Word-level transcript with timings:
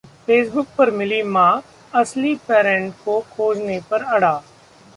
Facebook 0.27 0.67
पर 0.77 0.91
मिली 0.91 1.21
'मां', 1.25 1.61
असली 1.93 2.33
पैरेंट्स 2.47 2.97
को 3.05 3.21
छोड़ने 3.29 3.79
पर 3.91 4.03
अड़ा 4.15 4.33